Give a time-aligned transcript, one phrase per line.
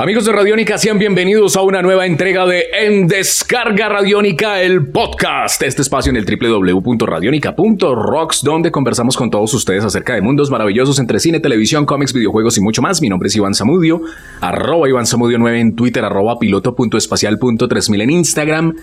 [0.00, 5.60] Amigos de Radiónica, sean bienvenidos a una nueva entrega de En Descarga Radiónica, el podcast.
[5.64, 11.18] Este espacio en el www.radionica.rocks, donde conversamos con todos ustedes acerca de mundos maravillosos entre
[11.18, 13.02] cine, televisión, cómics, videojuegos y mucho más.
[13.02, 14.00] Mi nombre es Iván Samudio,
[14.40, 18.76] arroba Iván Samudio 9 en Twitter, arroba piloto.espacial.3000 en Instagram.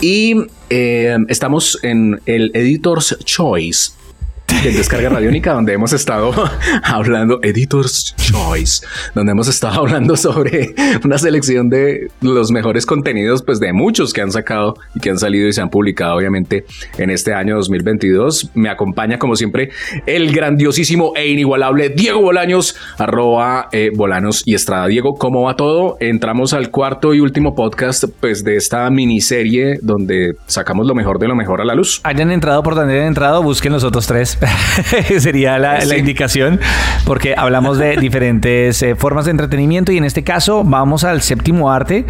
[0.00, 0.36] Y
[0.70, 3.92] eh, estamos en el Editor's Choice
[4.64, 6.32] en Descarga Radiónica, donde hemos estado
[6.84, 13.58] hablando, Editor's Choice, donde hemos estado hablando sobre una selección de los mejores contenidos, pues
[13.58, 16.64] de muchos que han sacado y que han salido y se han publicado, obviamente,
[16.98, 18.50] en este año 2022.
[18.54, 19.70] Me acompaña, como siempre,
[20.06, 24.86] el grandiosísimo e inigualable Diego Bolaños, arroba eh, Bolanos y Estrada.
[24.86, 25.96] Diego, ¿cómo va todo?
[25.98, 31.28] Entramos al cuarto y último podcast, pues, de esta miniserie donde sacamos lo mejor de
[31.28, 32.00] lo mejor a la luz.
[32.04, 34.38] Hayan entrado por donde hayan entrado, busquen los otros tres.
[35.18, 36.60] sería la, indicación,
[37.04, 41.70] porque hablamos de diferentes eh, formas de entretenimiento y en este caso vamos al séptimo
[41.70, 42.06] arte.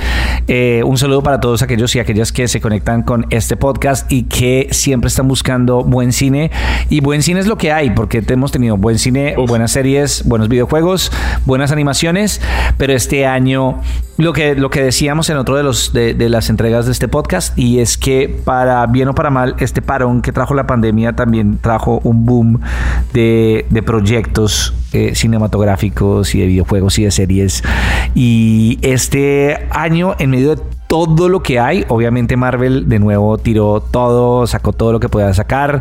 [0.49, 4.25] Eh, un saludo para todos aquellos y aquellas que se conectan con este podcast y
[4.25, 6.51] que siempre están buscando buen cine.
[6.89, 10.49] Y buen cine es lo que hay, porque hemos tenido buen cine, buenas series, buenos
[10.49, 11.13] videojuegos,
[11.45, 12.41] buenas animaciones,
[12.77, 13.81] pero este año
[14.19, 17.09] lo que, lo que decíamos en otro de, los, de, de las entregas de este
[17.09, 21.15] podcast y es que para bien o para mal, este parón que trajo la pandemia
[21.15, 22.61] también trajo un boom
[23.13, 27.63] de, proyectos eh, cinematográficos y de videojuegos y de series.
[28.15, 30.63] Y este año, en medio de
[30.93, 31.87] todo lo que hay.
[31.89, 35.81] Obviamente Marvel de nuevo tiró todo, sacó todo lo que podía sacar.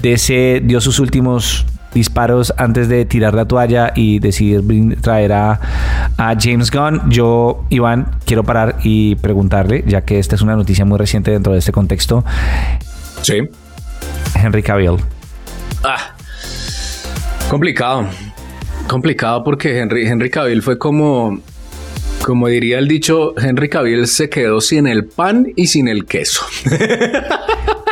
[0.00, 5.60] DC dio sus últimos disparos antes de tirar la toalla y decidir traer a,
[6.16, 7.10] a, James Gunn.
[7.10, 11.52] Yo, Iván, quiero parar y preguntarle, ya que esta es una noticia muy reciente dentro
[11.52, 12.24] de este contexto.
[13.22, 13.40] Sí.
[14.40, 14.98] Henry Cavill.
[15.84, 16.14] Ah,
[17.48, 18.08] complicado.
[18.88, 21.40] Complicado porque Henry, Henry Cavill fue como,
[22.24, 26.44] como diría el dicho, Henry Cavill se quedó sin el pan y sin el queso.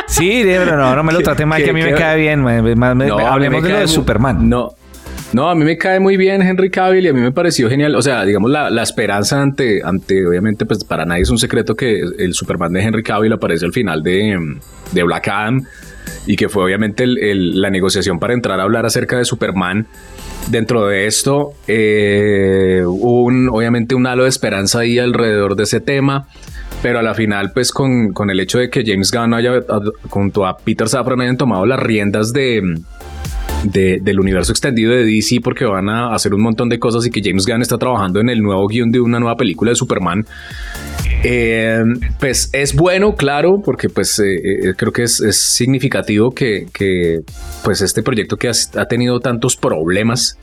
[0.07, 2.45] Sí, pero no, no me lo trate mal, que a mí me cae bien.
[2.45, 4.49] hablemos de lo de Superman.
[4.49, 4.75] No,
[5.31, 7.95] no, a mí me cae muy bien Henry Cavill y a mí me pareció genial.
[7.95, 11.75] O sea, digamos, la, la, esperanza ante, ante, obviamente, pues para nadie es un secreto
[11.75, 14.37] que el Superman de Henry Cavill aparece al final de,
[14.91, 15.65] de Black Adam
[16.25, 19.87] y que fue obviamente la negociación para entrar a hablar acerca de Superman.
[20.49, 26.27] Dentro de esto, eh, un, obviamente un halo de esperanza ahí alrededor de ese tema,
[26.81, 29.51] pero a la final, pues con, con el hecho de que James Gunn haya,
[30.09, 32.61] junto a Peter Safran hayan tomado las riendas de,
[33.63, 37.21] del universo extendido de DC porque van a hacer un montón de cosas y que
[37.23, 40.25] James Gunn está trabajando en el nuevo guion de una nueva película de Superman.
[41.23, 41.83] Eh,
[42.19, 46.65] pues es bueno, claro, porque pues eh, eh, creo que es, significativo que,
[47.63, 50.37] pues este proyecto que ha, tenido tantos problemas,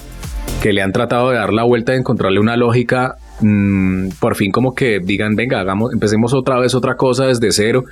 [0.63, 4.53] que le han tratado de dar la vuelta de encontrarle una lógica, mm, por fin
[4.53, 7.83] como que digan, venga, hagamos, empecemos otra vez otra cosa desde cero,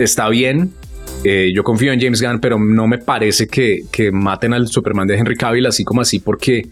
[0.00, 0.72] está bien.
[1.24, 5.36] Yo confío en James Gunn, pero no me parece que, maten al Superman de Henry
[5.36, 6.66] Cavill así como así porque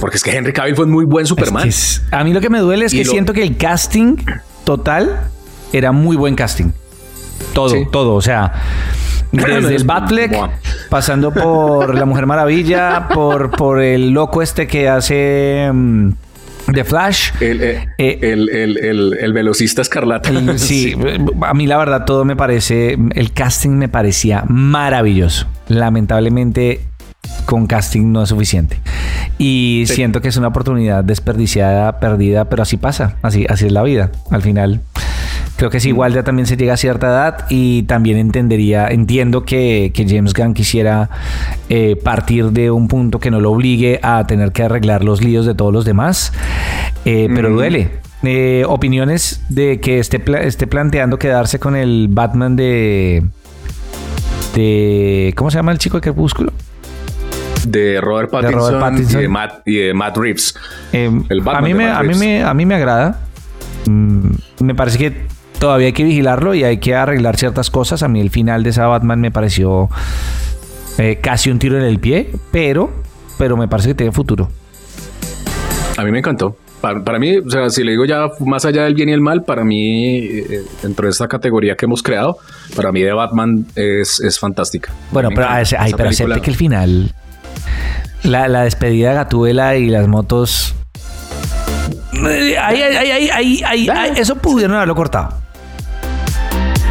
[0.00, 1.68] porque es que Henry Cavill fue muy buen Superman.
[2.10, 4.16] a mí lo que me duele es que siento que el casting
[4.64, 5.28] total,
[5.72, 6.72] era muy buen casting.
[7.54, 8.14] Todo, todo.
[8.14, 8.52] O sea,
[9.32, 10.36] desde el Batfleck,
[10.88, 15.70] pasando por La Mujer Maravilla, por, por el loco este que hace.
[15.72, 16.10] Mm,
[16.72, 17.30] The Flash.
[17.40, 20.30] Eh, eh, el, el, el, velocista escarlata.
[20.58, 20.94] sí,
[21.42, 25.46] a mí la verdad todo me parece, el casting me parecía maravilloso.
[25.68, 26.80] Lamentablemente
[27.46, 28.78] con casting no es suficiente.
[29.38, 33.82] Y siento que es una oportunidad desperdiciada, perdida, pero así pasa, así, así es la
[33.82, 34.10] vida.
[34.30, 34.80] Al final,
[35.62, 39.44] creo que es igual, ya también se llega a cierta edad y también entendería, entiendo
[39.44, 41.08] que, James Gunn quisiera
[41.68, 45.46] eh, partir de un punto que no lo obligue a tener que arreglar los líos
[45.46, 46.32] de todos los demás,
[47.04, 47.90] eh, pero duele.
[48.24, 53.22] Eh, opiniones de que esté, esté planteando quedarse con el Batman de,
[54.56, 55.32] de...
[55.36, 56.52] ¿Cómo se llama el chico de Crepúsculo?
[57.68, 58.82] de Robert Pattinson,
[59.64, 60.56] Y, de Matt, Reeves.
[60.92, 63.20] Eh, a, mí me, a, mí me, a mí me agrada.
[63.86, 65.32] Mm, me parece que
[65.62, 68.02] todavía hay que vigilarlo y hay que arreglar ciertas cosas.
[68.02, 69.88] A mí el final de esa Batman me pareció
[70.98, 72.90] eh, casi un tiro en el pie, pero,
[73.38, 74.48] pero me parece que tiene futuro.
[75.96, 76.56] A mí me encantó.
[76.80, 79.44] Para, mí, o sea, si le digo ya más allá del bien y el mal,
[79.44, 82.38] para mí, eh, dentro de esta categoría que hemos creado,
[82.74, 84.92] para mí de Batman es, es fantástica.
[85.12, 87.14] Bueno, pero, pero acepte que el final
[88.24, 90.74] la, despedida de Gatuela y las motos.
[92.20, 93.30] ahí, ahí, ahí,
[93.64, 95.41] ahí, ahí, eso pudieron haberlo cortado.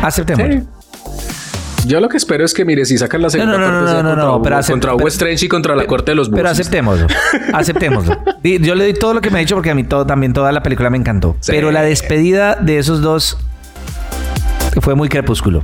[0.01, 0.47] Aceptemos.
[0.49, 1.87] Sí.
[1.87, 3.87] Yo lo que espero es que, mire, si sacan la segunda no, no, parte no,
[3.87, 4.21] sea no, contra,
[4.51, 7.07] no, acep- contra y contra la corte de los Pero aceptémoslo.
[7.53, 8.17] Aceptémoslo.
[8.43, 10.51] Yo le doy todo lo que me ha dicho porque a mí todo, también toda
[10.51, 11.35] la película me encantó.
[11.39, 11.51] Sí.
[11.51, 13.37] Pero la despedida de esos dos
[14.79, 15.63] fue muy crepúsculo.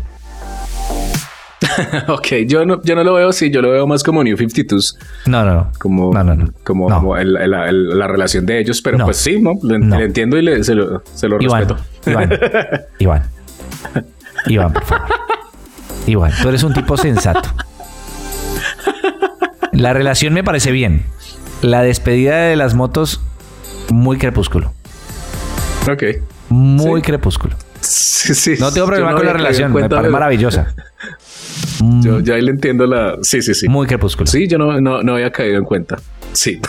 [2.08, 4.96] ok, yo no, yo no lo veo así, yo lo veo más como New 52s,
[5.28, 5.72] No, no, no.
[5.80, 6.50] como, No, no, no.
[6.64, 6.96] como, No.
[6.98, 9.06] como el- el- el- la relación de ellos, pero No.
[9.06, 9.54] pues sí, ¿no?
[9.64, 9.98] Le, No.
[9.98, 11.84] le entiendo y le- se lo, se lo Iván, respeto.
[12.10, 12.30] Iván,
[13.00, 13.24] Iván,
[14.46, 15.08] Iván, por favor.
[16.06, 17.50] Iván, tú eres un tipo sensato.
[19.72, 21.06] La relación me parece bien.
[21.62, 23.22] La despedida de las motos,
[23.90, 24.74] muy crepúsculo.
[25.92, 26.04] ok.
[26.50, 27.06] Muy Sí.
[27.08, 27.56] crepúsculo.
[27.82, 30.74] Sí, sí, No tengo problema no con la relación, me parece de- maravillosa.
[32.02, 33.18] Yo ya ahí le entiendo la...
[33.22, 33.68] Sí, sí, sí.
[33.68, 34.28] Muy crepúsculo.
[34.28, 35.98] Sí, yo no, no, no había caído en cuenta.
[36.34, 36.60] Sí.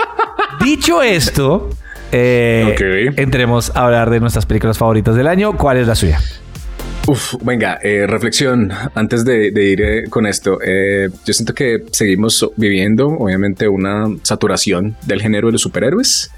[0.64, 1.70] Dicho esto,
[2.12, 5.54] eh, entremos a hablar de nuestras películas favoritas del año.
[5.56, 6.20] ¿Cuál es la suya?
[7.10, 10.58] Uf, venga, eh, reflexión antes de, de ir eh, con esto.
[10.64, 16.30] Eh, yo siento que seguimos viviendo, obviamente, una saturación del género de los superhéroes,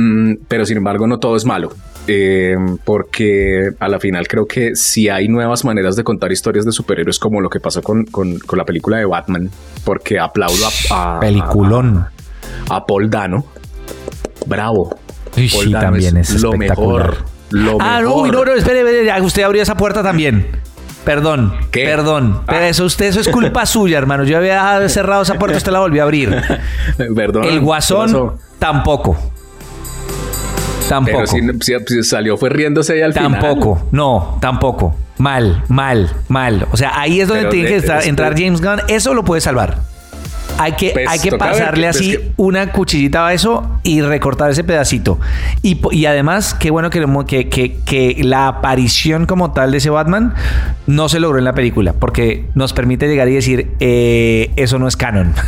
[0.00, 1.70] Mm, pero sin embargo no todo es malo.
[2.06, 2.54] Eh,
[2.84, 7.18] porque a la final creo que si hay nuevas maneras de contar historias de superhéroes
[7.18, 9.50] como lo que pasó con, con- con la película de Batman,
[9.84, 12.06] porque aplaudo a, a- Peliculón.
[12.70, 13.44] a, a Paul Dano.
[14.46, 14.90] Bravo.
[15.34, 17.10] Paul sí, Dano también es lo espectacular.
[17.10, 17.24] mejor.
[17.50, 18.22] Lo Ah, no, mejor.
[18.24, 20.46] uy, no, no, espere, espere, usted abrió esa puerta también.
[21.04, 21.84] Perdón, ¿Qué?
[21.84, 22.42] perdón.
[22.46, 22.68] Pero Ah.
[22.68, 24.24] eso, usted, eso es culpa suya, hermano.
[24.24, 26.36] Yo había cerrado esa puerta, usted la volvió a abrir.
[27.16, 27.44] Perdón.
[27.44, 29.16] El ¿qué guasón, tampoco.
[30.88, 31.24] Tampoco.
[31.30, 33.32] Pero si, salió fue riéndose ahí al final.
[33.40, 34.96] Tampoco, no, tampoco.
[35.18, 36.66] Mal, mal, mal.
[36.72, 38.80] O sea, ahí es donde Pero tiene de- que estar- entrar James Gunn.
[38.88, 39.78] Eso lo puede salvar.
[40.58, 44.00] Hay que, Pues, hay que ver pasarle así pues, que- una cuchillita a eso y
[44.02, 45.18] recortar ese pedacito.
[45.62, 49.90] Y, y además, qué bueno que, que, que, que la aparición como tal de ese
[49.90, 50.34] Batman
[50.86, 54.88] no se logró en la película, porque nos permite llegar y decir, eh, eso no
[54.88, 55.32] es canon.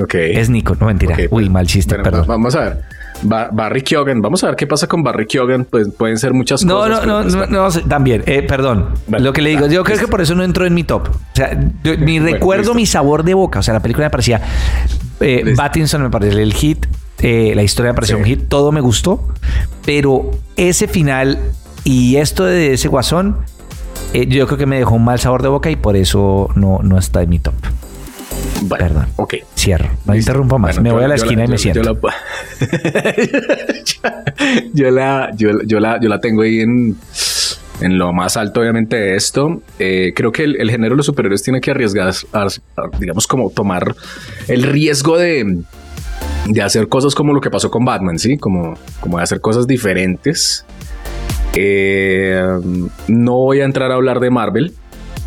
[0.00, 0.14] Ok.
[0.14, 1.14] es Nico, no mentira.
[1.14, 2.22] Ok, Uy, mal chiste, bueno, perdón.
[2.22, 2.80] va- Vamos a ver.
[3.22, 4.20] Ba- Barry Keoghan.
[4.22, 5.64] Vamos a ver qué pasa con Barry Keoghan.
[5.64, 7.06] Pues pueden ser muchas No, cosas.
[7.06, 8.90] no, no, pues, no, no, también, eh, perdón.
[9.06, 10.84] Vale, lo que le digo, vale, yo creo que por eso no entró en mi
[10.84, 11.08] top.
[11.08, 11.52] O sea,
[11.84, 12.74] yo- mi Bueno, recuerdo, listo.
[12.74, 13.58] mi sabor de boca.
[13.58, 14.40] O sea, la película me parecía.
[15.20, 15.56] eh, Listo.
[15.62, 16.86] Pattinson me pareció el hit.
[17.22, 18.22] eh, la historia me pareció Sí.
[18.22, 18.48] un hit.
[18.48, 19.28] Todo me gustó.
[19.84, 21.38] Pero ese final
[21.84, 23.36] y esto de ese guasón,
[24.14, 26.80] eh, yo creo que me dejó un mal sabor de boca y por eso no,
[26.82, 27.52] no está en mi top.
[28.62, 29.06] Bueno, Perdón.
[29.16, 29.34] Ok.
[29.60, 29.90] Cierro.
[30.06, 30.30] No Listo.
[30.30, 30.76] interrumpo más.
[30.76, 31.82] Bueno, me yo- voy a la esquina y me yo- siento.
[31.82, 32.00] Yo la,
[34.74, 36.96] yo, la, yo, yo la, yo la tengo ahí en,
[37.80, 39.62] en lo más alto, obviamente, de esto.
[39.78, 42.48] Eh, creo que el, el género de los superhéroes tiene que arriesgar, a- a,
[42.98, 43.94] digamos, como tomar
[44.48, 45.62] el riesgo de,
[46.46, 48.38] de hacer cosas como lo que pasó con Batman, ¿sí?
[48.38, 50.64] Como, como de hacer cosas diferentes.
[51.54, 52.42] Eh,
[53.08, 54.74] no voy a entrar a hablar de Marvel.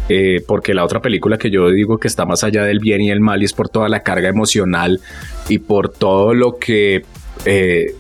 [0.10, 3.12] Eh, porque la otra película que yo digo que está más allá del bien y
[3.12, 5.00] el mal y es por toda la carga emocional
[5.48, 7.04] y por todo lo que
[7.46, 7.96] eh,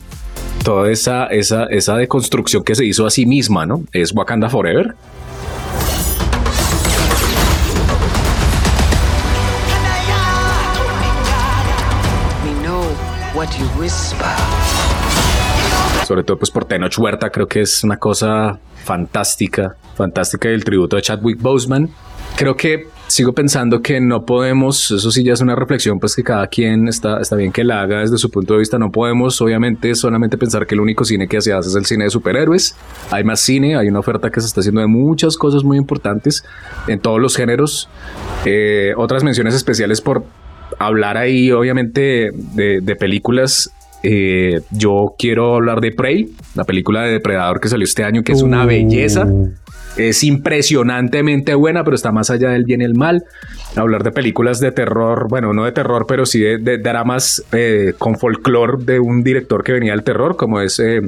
[0.64, 3.84] toda esa, esa, esa deconstrucción que se hizo a sí misma, ¿no?
[3.92, 4.96] Es Wakanda Forever.
[12.44, 12.84] We know
[13.34, 14.63] what you whisper.
[16.06, 20.96] Sobre todo pues por Tenoch Huerta, creo que es una cosa fantástica, fantástica el tributo
[20.96, 21.90] de Chadwick Boseman.
[22.36, 26.24] Creo que sigo pensando que no podemos, eso sí ya es una reflexión pues que
[26.24, 29.40] cada quien está, está bien que la haga desde su punto de vista, no podemos
[29.42, 32.76] obviamente solamente pensar que el único cine que se hace es el cine de superhéroes,
[33.12, 36.44] hay más cine, hay una oferta que se está haciendo de muchas cosas muy importantes
[36.88, 37.88] en todos los géneros,
[38.46, 40.26] Eh, otras menciones especiales por
[40.78, 43.72] hablar ahí obviamente de películas
[44.04, 48.34] eh, yo quiero hablar de Prey, la película de Depredador que salió este año, que
[48.34, 48.68] es una Uh.
[48.68, 49.28] belleza.
[49.96, 53.24] Es impresionantemente buena, pero está más allá del bien y el mal.
[53.76, 57.94] Hablar de películas de terror, bueno, no de terror, pero sí de, de dramas eh,
[58.00, 61.02] con folclore de un director que venía del terror, como es eh,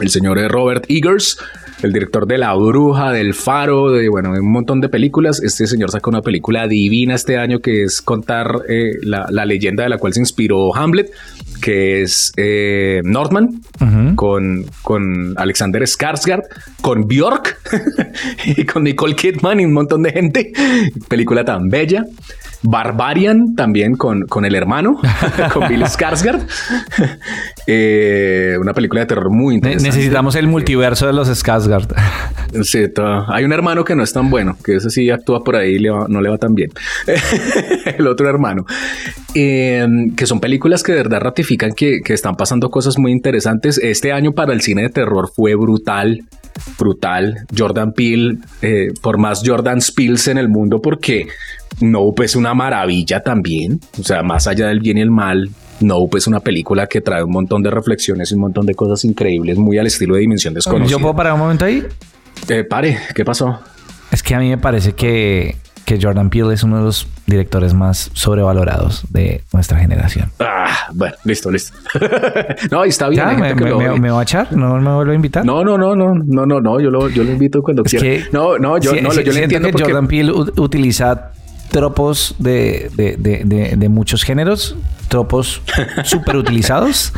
[0.00, 1.38] el señor Robert Eggers,
[1.82, 5.42] el director de La Bruja, del Faro, de bueno, de un montón de películas.
[5.42, 9.82] Este señor sacó una película divina este año que es contar eh, la, la leyenda
[9.82, 11.10] de la cual se inspiró Hamlet,
[11.62, 14.14] que es eh, Northman, Ujú.
[14.16, 16.42] con, con Alexander Skarsgård,
[16.82, 17.56] con Bjork
[18.44, 20.52] y con Nicole Kidman y un montón de gente.
[21.08, 22.04] Película tan bella.
[22.62, 25.00] Barbarian también con, con el hermano,
[25.52, 26.46] con Bill Skarsgård.
[27.68, 29.88] Eh, una película de terror muy interesante.
[29.88, 31.94] Necesitamos el multiverso de los Skarsgård.
[32.64, 32.84] Sí,
[33.28, 35.80] hay un hermano que no es tan bueno, que ese sí actúa por ahí y
[35.80, 36.70] no le va tan bien.
[37.96, 38.66] el otro hermano.
[39.34, 43.78] Eh, que son películas que de verdad ratifican que, que están pasando cosas muy interesantes.
[43.78, 46.26] Este año para el cine de terror fue brutal
[46.78, 47.46] brutal.
[47.56, 51.28] Jordan Peele, eh, por más Jordan Spills en el mundo, porque
[51.80, 53.80] Nope es una maravilla también.
[53.98, 57.22] O sea, más allá del bien y el mal, Nope es una película que trae
[57.22, 60.54] un montón de reflexiones y un montón de cosas increíbles, muy al estilo de Dimensión
[60.54, 60.90] Desconocida.
[60.90, 61.84] ¿Yo puedo parar un momento ahí?
[62.48, 63.60] Eh, pare, ¿qué pasó?
[64.10, 65.56] Es que a mí me parece que
[65.92, 70.30] que Jordan Peele es uno de los directores más sobrevalorados de nuestra generación.
[70.40, 71.76] Ah, bueno, listo, listo.
[72.70, 73.38] no, está bien.
[73.38, 74.52] me, me, va a echar?
[74.52, 75.44] ¿No me vuelve a invitar?
[75.44, 78.24] No, no, no, no, no, no, no, yo lo, yo lo invito cuando quiera.
[78.32, 81.32] no, no, yo, no, yo le entiendo que Jordan Peele utiliza
[81.70, 84.76] tropos de, de, de, de, muchos géneros,
[85.08, 85.60] tropos
[86.04, 87.12] súper utilizados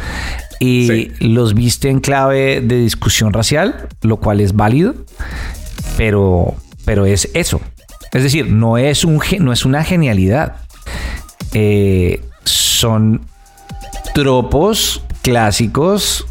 [0.58, 4.94] y los viste en clave de discusión racial, lo cual es válido,
[5.96, 6.54] pero,
[6.84, 7.60] pero es eso.
[8.14, 10.56] Es decir, no es, un, no es una genialidad.
[11.52, 13.22] Eh, son
[14.14, 16.24] tropos clásicos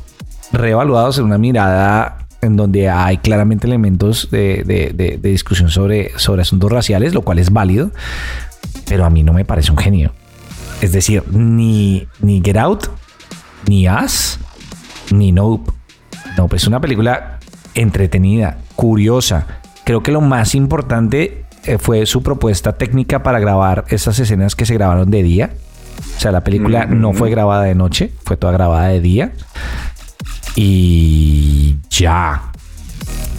[0.53, 7.13] reevaluados en una mirada en donde hay claramente elementos de, discusión sobre, sobre asuntos raciales,
[7.13, 7.91] lo cual es válido,
[8.87, 10.13] pero a mí no me parece un genio.
[10.81, 12.87] Es decir, ni, ni Get Out,
[13.67, 14.39] ni Us,
[15.11, 15.71] ni Nope.
[16.37, 17.39] Nope es una película
[17.75, 19.47] entretenida, curiosa.
[19.85, 21.42] Creo que lo más importante
[21.79, 25.51] fue su propuesta técnica para grabar esas escenas que se grabaron de día.
[26.17, 29.31] O sea, la película no fue grabada de noche, fue toda grabada de día.
[30.55, 32.51] Y ya.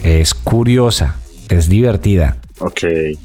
[0.02, 1.16] Es curiosa,
[1.48, 2.36] es divertida.
[2.58, 2.80] Ok.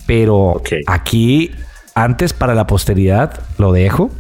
[0.06, 1.52] Pero aquí,
[1.94, 4.12] antes para la posteridad, lo dejo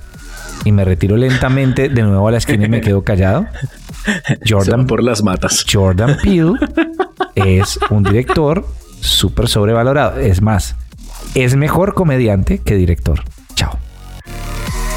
[0.65, 3.47] y me retiro lentamente de nuevo a la esquina y me quedo callado.
[4.47, 5.65] Jordan por las matas.
[5.71, 6.53] Jordan Peele
[7.35, 8.65] es un director
[9.01, 10.19] súper sobrevalorado.
[10.19, 10.75] Es más,
[11.35, 13.23] es mejor comediante que director.
[13.55, 13.77] Chao.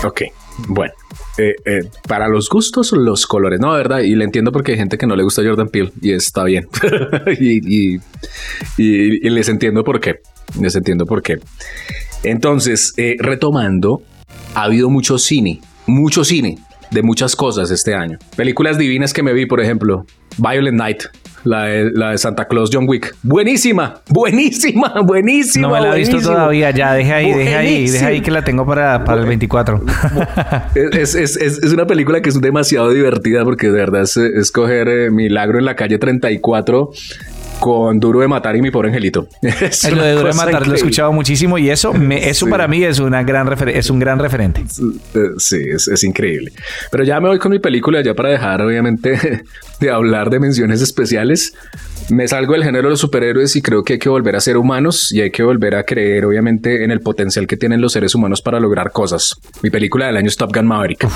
[0.05, 0.23] Ok,
[0.69, 0.93] bueno.
[1.39, 3.59] Eh, eh, para los gustos, los colores.
[3.59, 6.13] No, verdad, y le entiendo porque hay gente que no le gusta Jordan Peele y
[6.13, 6.69] está bien.
[7.41, 8.01] y,
[8.79, 10.21] les entiendo por qué.
[10.61, 11.39] Les entiendo por qué.
[12.23, 14.03] Entonces, eh, retomando,
[14.55, 16.59] ha habido mucho cine, mucho cine
[16.91, 18.19] de muchas cosas este año.
[18.37, 20.05] Películas divinas que me vi, por ejemplo,
[20.37, 21.05] Violent Night,
[21.45, 23.15] la de, Santa Claus John Wick.
[23.23, 25.69] Buenísima, buenísima, buenísima.
[25.69, 28.43] No me la he visto todavía, ya, deja ahí, deja ahí, deja ahí que la
[28.43, 29.83] tengo para, para el 24.
[30.75, 34.53] es, es, es, es, una película que es demasiado divertida porque de verdad es, es
[34.53, 36.91] coger eh, Milagro en la calle 34
[37.63, 39.29] con Duro de Matar y mi pobre angelito.
[39.41, 42.83] Es lo de Duro de Matar lo he escuchado muchísimo y eso, eso para mí
[42.83, 44.65] es, una gran es un gran referente.
[44.69, 44.83] Sí,
[45.15, 46.53] eh, es, es, increíble.
[46.91, 49.45] Pero ya me voy con mi película, ya para dejar obviamente
[49.81, 51.55] de hablar de menciones especiales.
[52.11, 54.57] Me salgo del género de los superhéroes y creo que hay que volver a ser
[54.57, 58.17] humanos y hay que volver a creer obviamente en el potencial que tienen los seres
[58.17, 59.37] humanos para lograr cosas.
[59.63, 61.07] Mi película del año es Top Gun Maverick.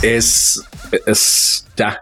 [0.00, 0.62] Es,
[1.04, 2.00] es ya,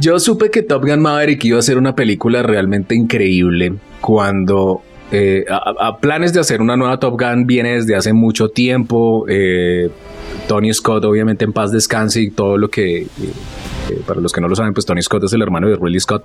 [0.00, 4.80] Yo supe que Top Gun Maverick iba a ser una película realmente increíble cuando
[5.12, 9.26] eh, a, planes de hacer una nueva Top Gun viene desde hace mucho tiempo.
[9.28, 9.90] Eh,
[10.48, 13.08] Tony Scott, obviamente, en paz descanse y todo lo que, eh,
[14.06, 16.24] para los que no lo saben, pues Tony Scott es el hermano de Ridley Scott.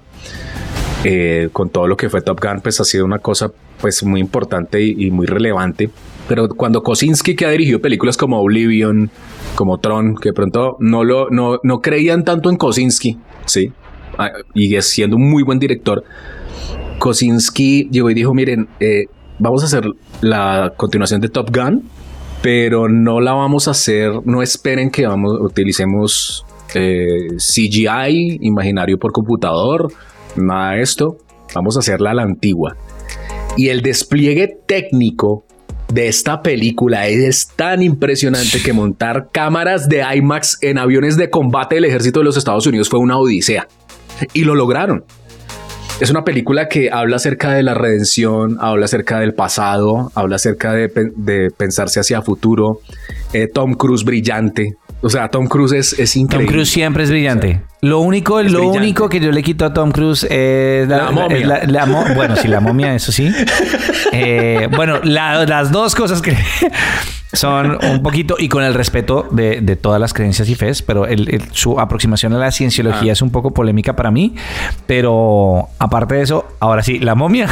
[1.51, 3.51] con todo lo que fue Top Gun, pues ha sido una cosa
[3.81, 5.89] pues muy importante y muy relevante.
[6.27, 9.11] Pero cuando Kosinski, que ha dirigido películas como Oblivion,
[9.55, 13.71] como Tron, que pronto no, lo, no, no creían tanto en Kosinski, ¿sí?
[14.17, 16.03] Ah, y siendo un muy buen director.
[16.99, 19.05] Kosinski llegó y dijo, miren, eh,
[19.39, 19.85] vamos a hacer
[20.21, 21.83] la continuación de Top Gun,
[22.41, 29.11] pero no la vamos a hacer, no esperen que vamos, utilicemos eh, CGI, imaginario por
[29.11, 29.91] computador,
[30.35, 31.17] nada de esto,
[31.53, 32.75] vamos a hacerla a la antigua.
[33.57, 35.45] Y el despliegue técnico
[35.95, 41.75] de esta película es tan impresionante que montar cámaras de IMAX en aviones de combate
[41.75, 43.69] del ejército de los Estados Unidos fue una odisea.
[44.33, 45.05] Y lo lograron.
[46.01, 50.73] Es una película que habla acerca de la redención, habla acerca del pasado, habla acerca
[50.73, 52.81] de, pensarse hacia futuro.
[53.31, 54.75] Eh, Tom Cruise brillante.
[55.05, 56.47] O sea, Tom Cruise es, es increíble.
[56.47, 57.61] Tom Cruise siempre es brillante.
[57.81, 58.77] lo único, lo brillante.
[58.79, 61.37] único que yo le quito a Tom Cruise es La momia.
[61.37, 63.31] es la- la mo- bueno, sí, la momia, eso sí.
[64.11, 66.35] Eh, bueno, la- las dos cosas que
[67.33, 71.05] son un poquito, y con el respeto de, de todas las creencias y fes, pero
[71.05, 73.13] el- el- su aproximación a la cienciología Ah.
[73.13, 74.33] es un poco polémica para mí.
[74.87, 77.47] Pero aparte de eso, ahora sí, la momia.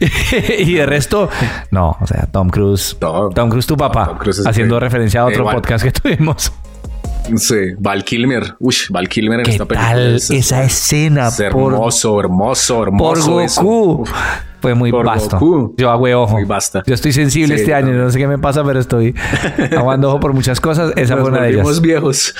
[0.58, 1.28] y de resto,
[1.70, 2.96] no, o sea, Tom Cruise.
[2.98, 5.56] Tom Cruise, tu papá, Tom Cruise haciendo referencia a otro Igual.
[5.56, 6.52] podcast que tuvimos.
[7.36, 8.54] Sí, Val Kilmer.
[8.58, 9.90] Uy, Val Kilmer en ¿Qué esta película.
[9.92, 13.40] tal es- esa escena es por, hermoso, hermoso, por hermoso.
[13.40, 13.62] eso.
[13.62, 14.04] Goku?
[14.60, 15.38] Fue muy Por vasto.
[15.38, 15.74] Goku.
[15.78, 16.34] Yo hago ojo.
[16.34, 16.82] Muy basta.
[16.86, 17.92] Yo estoy sensible Sí, este año.
[17.94, 19.14] No sé qué me pasa, pero estoy
[19.76, 20.92] aguando ojo por muchas cosas.
[20.96, 21.80] Esa nos fue una de ellas.
[21.80, 22.34] viejos.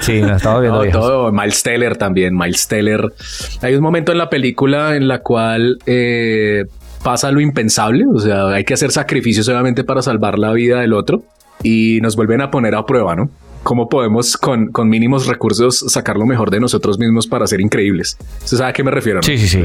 [0.00, 1.00] Sí, nos estamos viendo No, viejos.
[1.02, 1.32] todo.
[1.32, 2.34] Miles Teller también.
[2.34, 3.12] Miles Teller.
[3.60, 6.64] Hay un momento en la película en la cual eh,
[7.02, 8.04] pasa lo impensable.
[8.10, 11.24] O sea, hay que hacer sacrificios obviamente para salvar la vida del otro
[11.62, 13.28] y nos vuelven a poner a prueba, ¿no?
[13.66, 18.16] ¿Cómo podemos con, con mínimos recursos sacar lo mejor de nosotros mismos para ser increíbles?
[18.44, 19.16] ¿Usted sabe a qué me refiero?
[19.18, 19.22] no?
[19.24, 19.64] Sí, sí, sí.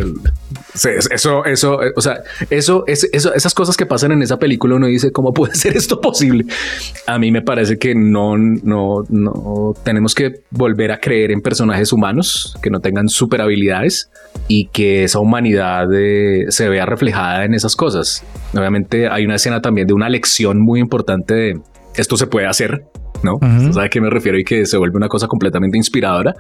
[0.73, 4.23] Sí, es- eso, eso, eh, o sea, eso, es, eso, esas cosas que pasan en
[4.23, 6.45] esa película, uno dice, ¿cómo puede ser esto posible?
[7.05, 11.93] A mí me parece que no, no, no tenemos que volver a creer en personajes
[11.93, 14.09] humanos que no tengan super habilidades
[14.47, 18.23] y que esa humanidad eh, se vea reflejada en esas cosas.
[18.57, 21.59] Obviamente hay una escena también de una lección muy importante de
[21.97, 22.85] esto se puede hacer,
[23.23, 23.35] ¿no?
[23.35, 23.45] Ujú.
[23.45, 24.37] ¿Usted ¿Sabe a qué me refiero?
[24.37, 26.33] Y que se vuelve una cosa completamente inspiradora.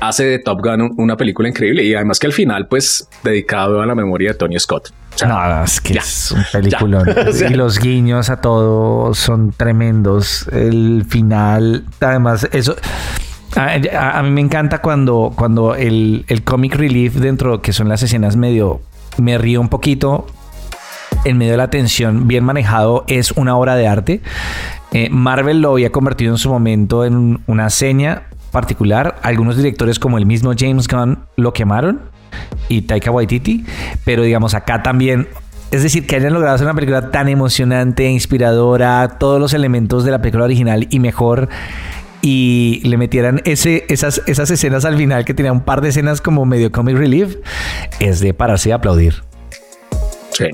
[0.00, 3.80] Hace de Top Gun un- una película increíble y además que al final, pues, dedicado
[3.80, 4.90] a la memoria de Tony Scott.
[5.14, 7.06] O sea, No, no, es que ya, es un peliculón.
[7.16, 7.28] ya.
[7.28, 10.46] O sea- y los guiños a todo son tremendos.
[10.52, 12.76] El final, además, eso.
[13.56, 17.88] A, a- a mí me encanta cuando, cuando el, el comic relief dentro, que son
[17.88, 18.80] las escenas medio,
[19.16, 20.26] me río un poquito.
[21.24, 24.20] En medio de la tensión, bien manejado, es una obra de arte.
[24.92, 29.16] Eh, Marvel lo había convertido en su momento en un- una seña particular.
[29.22, 32.00] Algunos directores, como el mismo James Gunn, lo quemaron
[32.68, 33.64] y Taika Waititi,
[34.04, 35.28] pero digamos acá también.
[35.70, 40.10] Es decir, que hayan logrado hacer una película tan emocionante, inspiradora, todos los elementos de
[40.12, 41.50] la película original y mejor.
[42.22, 46.72] Y le metieran esas, escenas al final que tenía un par de escenas como medio
[46.72, 47.36] comic relief,
[48.00, 49.22] es de pararse y aplaudir.
[50.30, 50.46] Sí.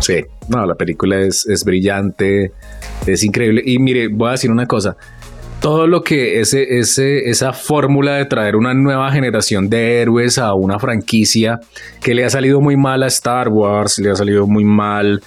[0.00, 0.24] Sí.
[0.48, 2.52] No, la película es brillante,
[3.12, 3.62] es increíble.
[3.64, 4.96] Y mire, voy a decir una cosa.
[5.60, 10.54] Todo lo que ese, ese, esa fórmula de traer una nueva generación de héroes a
[10.54, 11.58] una franquicia
[12.00, 15.20] que le ha salido muy mal a Star Wars, le ha salido muy mal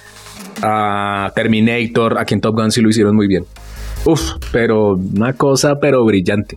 [0.62, 3.44] a Terminator, aquí en Top Gun sí lo hicieron muy bien.
[4.04, 6.56] Uf, pero una cosa, pero brillante,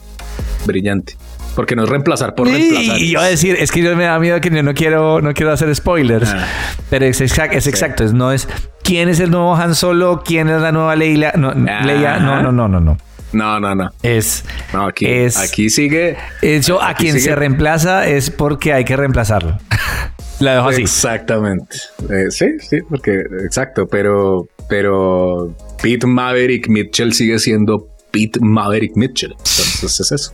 [0.65, 1.15] brillante.
[1.55, 2.97] Porque no es reemplazar por reemplazar.
[2.99, 5.33] Y yo a decir, es que yo me da miedo que yo no quiero, no
[5.33, 6.29] quiero hacer spoilers.
[6.29, 6.45] Ah.
[6.89, 8.47] Pero es, exact- es exacto, es, no es
[8.83, 11.31] quién es el nuevo Han Solo, quién es la nueva Leila.
[11.37, 12.97] No, Leia, no, no, no, no, no.
[13.33, 13.89] No, no, no.
[14.03, 16.15] Es, No, aquí, es, aquí sigue.
[16.41, 19.57] eso a quien sigue- se reemplaza es porque hay que reemplazarlo.
[20.39, 20.81] la dejo así.
[20.83, 21.77] Exactamente.
[22.09, 29.31] Eh, sí, sí, porque exacto, pero, pero Pete Maverick Mitchell sigue siendo Pete Maverick Mitchell.
[29.31, 30.33] Entonces es eso.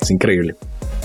[0.00, 0.54] Es increíble.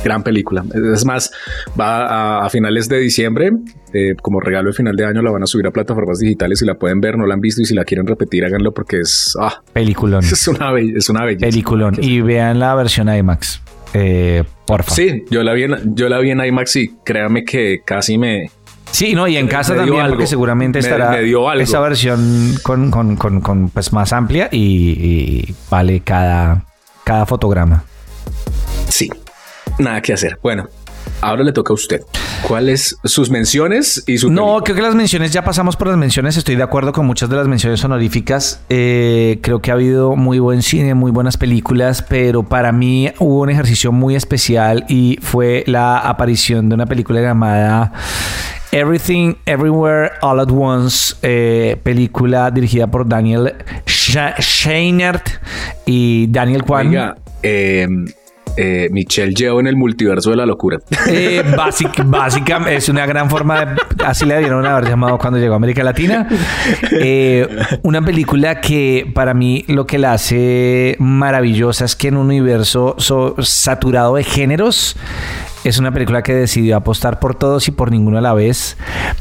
[0.03, 0.63] Gran película.
[0.93, 1.31] Es más,
[1.79, 2.05] va
[2.41, 3.51] a, a finales de diciembre,
[3.93, 6.59] eh, como regalo de final de año, la van a subir a plataformas digitales.
[6.59, 8.99] Si la pueden ver, no la han visto y si la quieren repetir, háganlo porque
[8.99, 10.23] es, ah, Peliculón.
[10.23, 11.45] es una, es una belleza.
[11.45, 11.95] Peliculón.
[12.01, 13.61] Y vean la versión IMAX.
[13.93, 14.91] Eh, porfa.
[14.93, 18.49] Sí, yo la vi en, yo la vi en IMAX y créame que casi me,
[18.91, 20.15] Sí, no, y en casa también, algo.
[20.15, 24.91] porque seguramente Me- estará me esa versión con, con- con- con, pues más amplia y,
[25.47, 26.65] y vale cada,
[27.03, 27.85] cada fotograma.
[28.93, 29.09] Sí,
[29.79, 30.37] nada que hacer.
[30.43, 30.69] Bueno,
[31.21, 32.01] ahora le toca a usted.
[32.47, 34.63] ¿Cuáles sus menciones y su No, película?
[34.65, 37.37] creo que las menciones, ya pasamos por las menciones, estoy de acuerdo con muchas de
[37.37, 38.61] las menciones honoríficas.
[38.69, 43.41] Eh, creo que ha habido muy buen cine, muy buenas películas, pero para mí hubo
[43.41, 47.93] un ejercicio muy especial y fue la aparición de una película llamada
[48.71, 53.55] Everything, Everywhere, All at Once, eh, película dirigida por Daniel
[53.87, 55.29] Scheinert
[55.87, 56.87] y Daniel Kwan.
[56.89, 57.87] Oiga, eh,
[58.57, 60.77] eh, Michelle Yeoh en el multiverso de la locura.
[61.07, 61.43] Eh,
[62.05, 65.83] básica es una gran forma de, así le dieron haber llamado cuando llegó a América
[65.83, 66.27] Latina
[66.91, 67.47] Eh,
[67.83, 72.95] una película que para mí lo que la hace maravillosa es que en un universo
[72.97, 74.95] so- saturado de géneros
[75.63, 78.77] es una película que decidió apostar por todos y por ninguno a la vez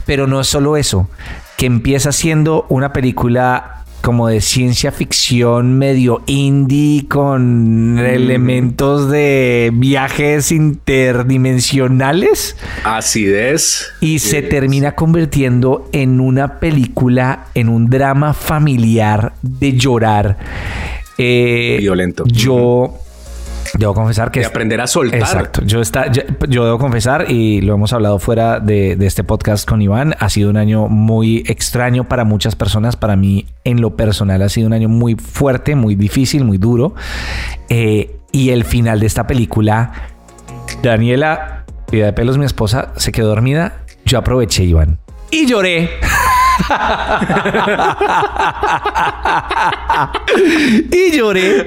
[0.07, 1.09] pero no es solo eso
[1.57, 10.53] que empieza siendo una película como de ciencia ficción medio indie con elementos de viajes
[10.53, 13.87] interdimensionales Acidez.
[14.01, 20.37] y se termina convirtiendo en una película, en un drama familiar de llorar.
[21.17, 22.25] Eh, Violento.
[22.27, 22.99] Yo
[23.79, 24.41] debo confesar que...
[24.41, 25.21] De aprender a soltar.
[25.21, 25.63] Exacto.
[25.65, 29.69] Yo, está, yo, yo debo confesar, y lo hemos hablado fuera de, de este podcast
[29.69, 32.97] con Iván, ha sido un año muy extraño para muchas personas.
[32.97, 36.95] Para mí, en lo personal, ha sido un año muy fuerte, muy difícil, muy duro.
[37.69, 39.93] Eh, y el final de esta película,
[40.83, 43.81] Daniela, vida de pelos, mi esposa, se quedó dormida.
[44.05, 44.99] Yo aproveché, Iván.
[45.31, 45.91] Y lloré.
[50.91, 51.67] y lloré.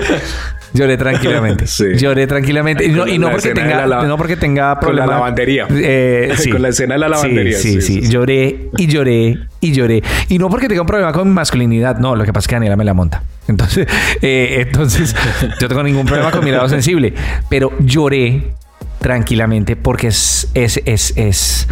[0.75, 1.65] Lloré tranquilamente.
[1.75, 1.85] Sí.
[1.97, 2.85] Lloré tranquilamente.
[2.85, 5.67] Y no, y porque, tenga, la no porque tenga con la lavandería.
[5.69, 6.49] Eh, sí.
[6.49, 7.57] Con la escena de la lavandería.
[7.57, 7.93] Sí, sí, Sí, sí.
[7.95, 8.11] sí, sí.
[8.11, 10.03] Lloré y lloré y lloré.
[10.29, 11.97] Y no porque tenga un problema con mi masculinidad.
[11.97, 13.23] No, lo que pasa es que Daniela me la monta.
[13.47, 13.87] Entonces,
[14.21, 15.15] eh, entonces
[15.59, 17.13] yo tengo ningún problema con mi lado sensible.
[17.49, 18.53] Pero lloré
[18.99, 21.67] tranquilamente porque es, es, es, es,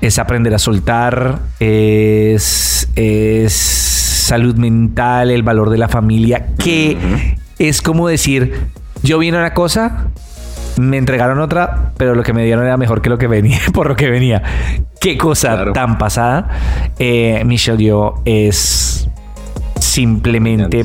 [0.00, 6.96] es aprender a soltar, es, es salud mental, el valor de la familia, que
[7.68, 8.54] es como decir,
[9.02, 10.06] yo vine a una cosa,
[10.78, 13.88] me entregaron otra, pero lo que me dieron era mejor que lo que venía, por
[13.88, 14.42] lo que venía.
[15.00, 15.72] Qué cosa Claro.
[15.72, 16.48] tan pasada.
[16.98, 19.08] Eh, Michelle Yeoh es
[19.78, 20.84] simplemente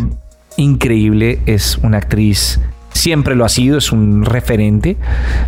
[0.58, 1.40] increíble.
[1.46, 2.60] Es una actriz,
[2.94, 4.98] siempre lo ha sido, es un referente,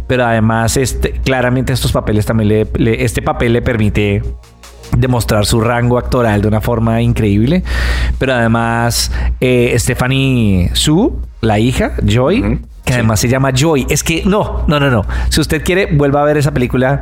[0.07, 4.21] pero además este, claramente estos papeles también le, le- este papel le permite
[4.95, 7.63] demostrar su rango actoral de una forma increíble,
[8.19, 13.85] pero además eh, Stephanie Su, la hija, Joy, que además se llama Joy.
[13.89, 15.03] Es que no, no, no, no.
[15.29, 17.01] Si usted quiere, vuelva a ver esa película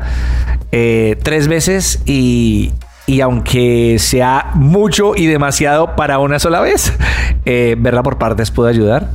[0.72, 2.72] eh, tres veces y,
[3.06, 6.92] y aunque sea mucho y demasiado para una sola vez,
[7.46, 9.10] eh, verla por partes puede ayudar.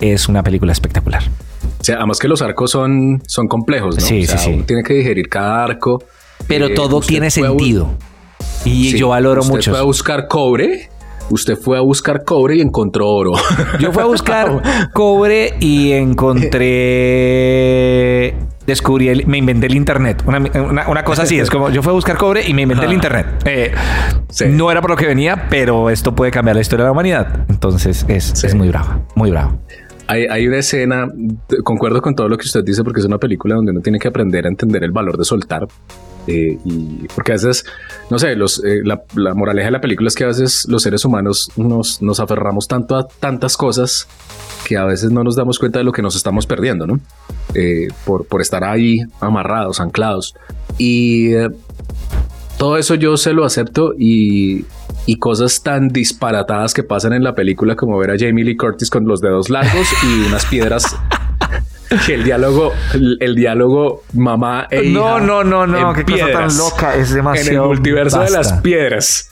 [0.00, 1.22] Es una película espectacular.
[1.80, 4.00] O sea, además que los arcos son, son complejos, ¿no?
[4.00, 4.54] Sí, O sea, sí, sí.
[4.54, 6.02] uno tiene que digerir cada arco.
[6.48, 7.90] Pero Eh, todo tiene sentido.
[8.64, 9.70] Y Sí, yo valoro usted mucho.
[9.72, 10.88] fue a buscar cobre.
[11.30, 13.32] Usted fue a buscar cobre y encontró oro.
[13.80, 14.60] Yo fui a buscar
[14.92, 15.92] cobre y
[17.04, 18.34] encontré.
[18.66, 20.22] Descubrí, el- me inventé el internet.
[20.26, 22.86] Una, una- una cosa así, es como yo fui a buscar cobre y me inventé
[22.86, 23.26] el internet.
[23.46, 23.72] Eh,
[24.30, 24.46] Sí.
[24.48, 27.44] No era por lo que venía, pero esto puede cambiar la historia de la humanidad.
[27.48, 28.46] Entonces es, Sí.
[28.46, 29.58] es muy bravo, muy bravo.
[30.08, 31.06] Hay, hay una escena,
[31.62, 34.08] concuerdo con todo lo que usted dice, porque es una película donde uno tiene que
[34.08, 35.66] aprender a entender el valor de soltar.
[36.26, 37.64] Eh, y porque a veces,
[38.10, 38.36] no sé, eh,
[38.84, 42.68] la, moraleja de la película es que a veces los seres humanos nos, nos aferramos
[42.68, 44.08] tanto a tantas cosas
[44.66, 47.00] que a veces no nos damos cuenta de lo que nos estamos perdiendo, ¿no?
[47.54, 50.34] Eh, por, por estar ahí amarrados, anclados.
[50.78, 51.32] Y
[52.58, 54.64] todo eso yo se lo acepto y,
[55.06, 58.90] y cosas tan disparatadas que pasan en la película como ver a Jamie Lee Curtis
[58.90, 60.96] con los dedos largos y unas piedras.
[62.06, 66.26] que el diálogo, el, diálogo mamá e No, hija no, no, no, qué cosa tan
[66.26, 66.56] piedras.
[66.56, 69.30] loca, es En el demasiado multiverso de las piedras.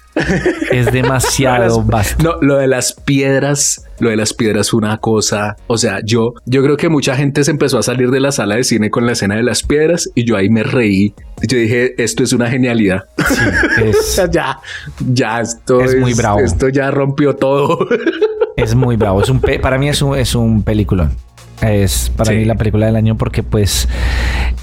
[0.71, 2.23] Es demasiado basta.
[2.23, 5.57] No, lo de las piedras, lo de las piedras fue una cosa.
[5.67, 8.57] O sea, yo, yo creo que mucha gente se empezó a salir de la sala
[8.57, 11.15] de cine con la escena de las piedras y yo ahí me reí.
[11.49, 13.05] Yo dije, esto es una genialidad.
[13.83, 14.59] O Es, ya,
[15.13, 16.41] ya esto Es muy bravo.
[16.41, 17.79] Esto ya rompió todo.
[18.57, 19.23] es muy bravo.
[19.23, 21.17] Es un para mí es un, es un peliculón.
[21.63, 22.37] Es para Sí.
[22.39, 23.89] mí la película del año porque pues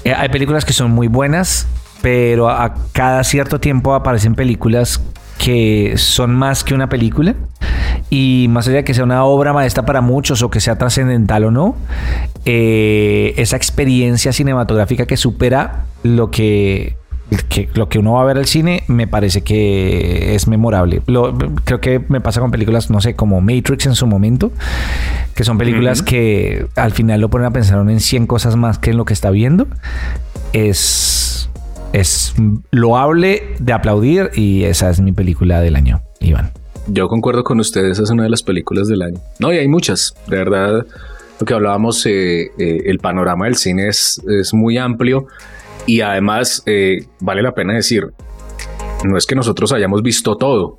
[0.04, 1.66] eh, hay películas que son muy buenas,
[2.02, 5.00] pero a, a cada cierto tiempo aparecen películas
[5.38, 7.34] que son más que una película
[8.10, 11.44] y más allá de que sea una obra maestra para muchos o que sea trascendental
[11.44, 11.76] o no,
[12.44, 16.96] eh, esa experiencia cinematográfica que supera lo que,
[17.48, 21.02] que- lo que uno va a ver al cine me parece que es memorable.
[21.06, 24.50] Lo- creo que me pasa con películas, no sé, como Matrix en su momento,
[25.34, 26.06] que son películas Ujú.
[26.10, 29.12] que al final lo ponen a pensar en 100 cosas más que en lo que
[29.12, 29.66] está viendo.
[30.52, 31.48] Es,
[31.92, 32.34] es
[32.72, 36.50] loable de aplaudir y esa es mi película del año, Iván.
[36.88, 39.20] Yo concuerdo con ustedes, esa es una de las películas del año.
[39.38, 40.86] No, y hay muchas, de verdad.
[41.38, 45.26] Lo que hablábamos, eh, eh, el panorama del cine es, es muy amplio
[45.86, 48.06] y además eh, vale la pena decir,
[49.04, 50.76] no es que nosotros hayamos visto todo.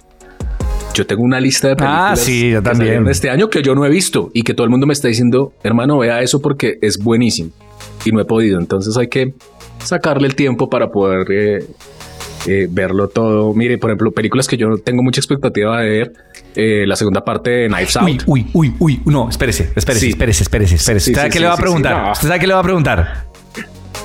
[0.94, 2.78] Yo tengo una lista de películas Ah, sí, yo también.
[2.88, 5.08] salieron este año que yo no he visto y que todo el mundo me está
[5.08, 7.52] diciendo, hermano, vea eso porque es buenísimo
[8.04, 8.60] y no he podido.
[8.60, 9.34] Entonces hay que
[9.80, 11.66] sacarle el tiempo para poder eh,
[12.48, 13.54] eh, verlo todo.
[13.54, 16.14] Mire, por ejemplo, películas que yo no tengo mucha expectativa de ver.
[16.56, 18.10] eh, la segunda parte de Knives Out.
[18.10, 19.02] Uy, uy, uy, uy.
[19.06, 20.10] No, espérese, espérese, Sí.
[20.10, 21.06] espérese, espérese, espérese.
[21.06, 22.12] Sí, ¿Usted sabe sí, qué sí, le va a sí, sí, preguntar?
[22.12, 23.31] ¿Usted sabe qué le va a preguntar?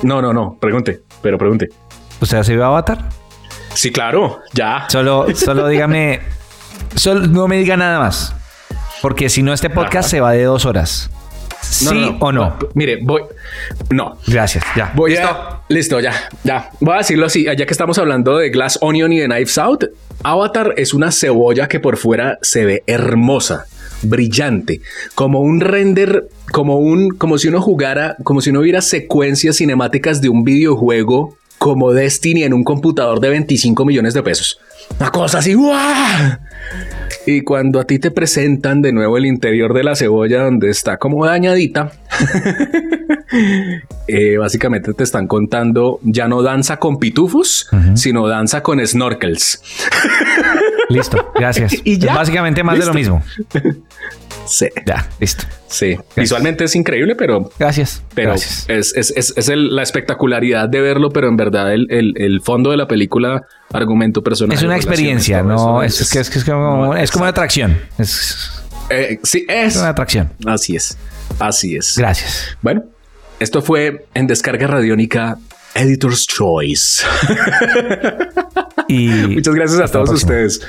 [0.03, 0.57] No, no, no.
[0.59, 1.69] Pregunte, pero pregunte.
[2.21, 3.09] ¿Usted se vio Avatar?
[3.73, 4.85] Sí, claro, ya.
[4.89, 6.21] Solo, solo dígame.
[6.95, 8.33] Solo no me diga nada más.
[9.01, 10.09] Porque si no, este podcast Ajá.
[10.09, 11.09] se va de dos horas.
[11.61, 12.57] ¿Sí o no?
[12.75, 13.23] Mire, voy.
[13.89, 14.17] No.
[14.25, 14.91] Gracias, ya.
[14.95, 15.27] Voy ¿Listo?
[15.27, 15.63] a.
[15.67, 16.69] Listo, ya, ya.
[16.79, 17.43] Voy a decirlo así.
[17.43, 19.85] Ya que estamos hablando de Glass Onion y de Knives Out,
[20.23, 23.65] Avatar es una cebolla que por fuera se ve hermosa.
[24.03, 24.81] Brillante,
[25.15, 30.21] como un render, como un, como si uno jugara, como si uno viera secuencias cinemáticas
[30.21, 34.59] de un videojuego como Destiny en un computador de 25 millones de pesos.
[34.99, 36.37] Una cosa así, ¡guau!
[37.25, 40.97] Y cuando a ti te presentan de nuevo el interior de la cebolla donde está
[40.97, 41.91] como dañadita,
[44.07, 49.61] eh, básicamente te están contando ya no danza con pitufos, sino danza con snorkels.
[50.89, 51.73] Listo, gracias.
[51.83, 53.23] y ya, básicamente más de lo mismo.
[54.47, 54.67] Sí.
[54.85, 55.43] Ya, listo.
[55.67, 55.97] Sí.
[56.15, 57.51] Visualmente es increíble, pero.
[57.59, 58.01] Gracias.
[58.15, 58.65] Pero gracias.
[58.69, 62.77] es, es, es, la espectacularidad de verlo, pero en verdad el, el, el, fondo de
[62.77, 63.41] la película,
[63.73, 64.55] argumento personal.
[64.55, 67.77] Es una experiencia, no es, es, es, como, es como una atracción.
[67.97, 69.75] Es, eh, sí, es.
[69.75, 70.31] una atracción.
[70.45, 70.97] Así es.
[71.39, 71.95] Así es.
[71.97, 72.57] Gracias.
[72.61, 72.83] Bueno,
[73.39, 75.37] esto fue en Descarga Radiónica
[75.75, 77.05] Editor's Choice.
[78.87, 80.61] y muchas gracias a todos ustedes.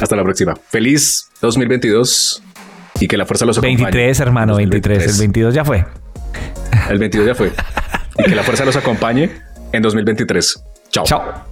[0.00, 0.54] Hasta la próxima.
[0.68, 2.42] Feliz 2022
[3.00, 3.76] y que la fuerza los acompañe.
[3.76, 5.06] 23, hermano, 23.
[5.12, 5.84] El 22 ya fue.
[6.88, 7.52] El 22 ya fue.
[8.18, 9.30] y que la fuerza los acompañe
[9.72, 10.62] en 2023.
[10.90, 11.04] Chao.
[11.04, 11.51] Chao.